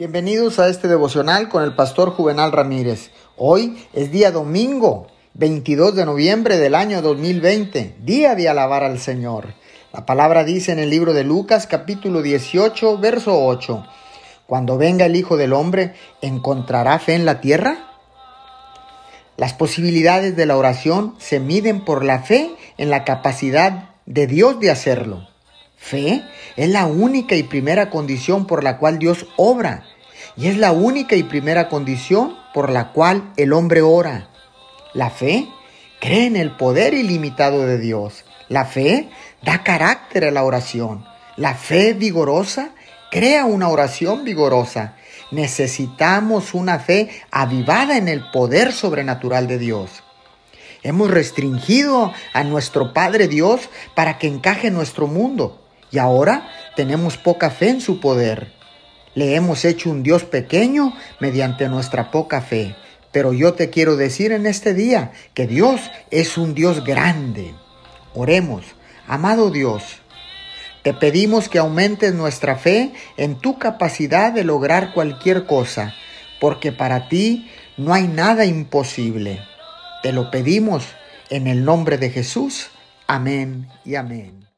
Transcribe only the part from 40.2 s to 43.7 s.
a la oración. La fe vigorosa crea una